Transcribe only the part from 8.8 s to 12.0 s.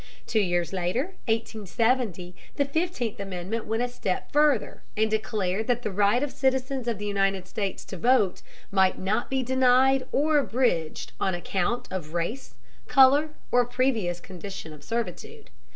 not be denied or abridged on account